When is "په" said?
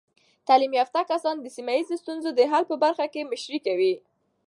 2.71-2.75